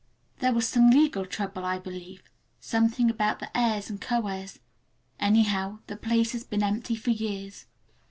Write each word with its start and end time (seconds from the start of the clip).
There 0.39 0.51
was 0.51 0.67
some 0.67 0.89
legal 0.89 1.27
trouble, 1.27 1.63
I 1.63 1.77
believe, 1.77 2.23
something 2.59 3.11
about 3.11 3.37
the 3.37 3.55
heirs 3.55 3.87
and 3.87 4.01
co 4.01 4.25
heirs; 4.25 4.57
anyhow, 5.19 5.77
the 5.85 5.95
place 5.95 6.31
has 6.31 6.43
been 6.43 6.63
empty 6.63 6.95
for 6.95 7.11
years. 7.11 7.67